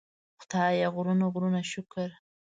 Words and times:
خدایه 0.41 0.87
غرونه 0.95 1.25
غرونه 1.33 1.61
شکر. 1.71 2.09